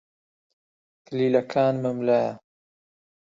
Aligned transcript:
کلیلەکانمم 1.05 1.97
لایە. 2.07 2.31